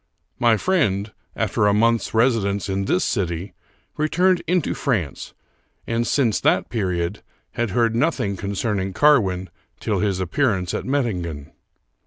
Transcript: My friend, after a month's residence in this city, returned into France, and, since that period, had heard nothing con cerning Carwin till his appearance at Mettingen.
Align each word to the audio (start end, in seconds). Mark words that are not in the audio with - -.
My 0.39 0.57
friend, 0.57 1.11
after 1.35 1.67
a 1.67 1.75
month's 1.75 2.11
residence 2.11 2.67
in 2.69 2.85
this 2.85 3.03
city, 3.03 3.53
returned 3.97 4.41
into 4.47 4.73
France, 4.73 5.35
and, 5.85 6.07
since 6.07 6.39
that 6.39 6.69
period, 6.69 7.21
had 7.51 7.69
heard 7.69 7.95
nothing 7.95 8.35
con 8.35 8.53
cerning 8.53 8.95
Carwin 8.95 9.51
till 9.79 9.99
his 9.99 10.19
appearance 10.19 10.73
at 10.73 10.85
Mettingen. 10.85 11.51